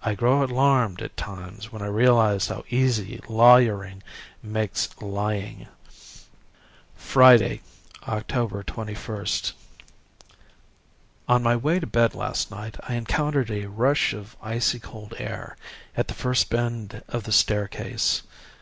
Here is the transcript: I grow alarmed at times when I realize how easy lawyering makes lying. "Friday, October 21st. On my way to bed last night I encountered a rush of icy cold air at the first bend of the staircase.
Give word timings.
I 0.00 0.14
grow 0.14 0.42
alarmed 0.42 1.02
at 1.02 1.18
times 1.18 1.70
when 1.70 1.82
I 1.82 1.86
realize 1.88 2.46
how 2.48 2.64
easy 2.70 3.20
lawyering 3.28 4.02
makes 4.42 4.88
lying. 5.02 5.66
"Friday, 6.96 7.60
October 8.08 8.62
21st. 8.62 9.52
On 11.28 11.42
my 11.42 11.56
way 11.56 11.78
to 11.78 11.86
bed 11.86 12.14
last 12.14 12.50
night 12.50 12.78
I 12.88 12.94
encountered 12.94 13.50
a 13.50 13.68
rush 13.68 14.14
of 14.14 14.34
icy 14.42 14.78
cold 14.78 15.12
air 15.18 15.58
at 15.94 16.08
the 16.08 16.14
first 16.14 16.48
bend 16.48 17.02
of 17.08 17.24
the 17.24 17.30
staircase. 17.32 18.22